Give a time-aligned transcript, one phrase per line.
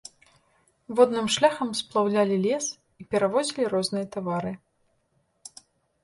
[0.99, 2.65] Водным шляхам сплаўлялі лес
[3.03, 4.53] і перавозілі розныя тавары.